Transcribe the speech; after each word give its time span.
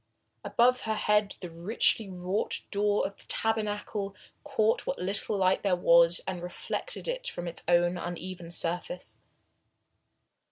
Above 0.43 0.81
her 0.85 0.95
head 0.95 1.35
the 1.41 1.49
richly 1.51 2.09
wrought 2.09 2.61
door 2.71 3.05
of 3.05 3.17
the 3.17 3.25
tabernacle 3.27 4.15
caught 4.43 4.87
what 4.87 4.97
little 4.97 5.37
light 5.37 5.61
there 5.61 5.75
was 5.75 6.21
and 6.25 6.41
reflected 6.41 7.07
it 7.07 7.27
from 7.27 7.47
its 7.47 7.61
own 7.67 7.99
uneven 7.99 8.49
surface. 8.49 9.19